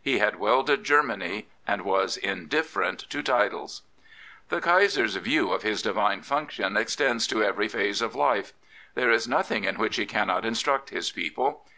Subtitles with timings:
[0.00, 3.82] He had welded Germany and was indifferent to titles.
[4.48, 8.54] The Kaiser*s view of his divine function extends to every phase of life.
[8.94, 11.66] There is nothing in which he cannot instruct his people.